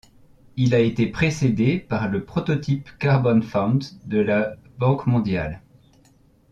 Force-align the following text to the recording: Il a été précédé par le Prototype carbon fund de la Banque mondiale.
Il 0.57 0.73
a 0.73 0.79
été 0.79 1.05
précédé 1.05 1.77
par 1.77 2.09
le 2.09 2.25
Prototype 2.25 2.89
carbon 2.97 3.43
fund 3.43 3.77
de 4.07 4.17
la 4.17 4.55
Banque 4.79 5.05
mondiale. 5.05 5.61